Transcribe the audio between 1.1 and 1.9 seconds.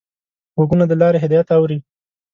هدایت اوري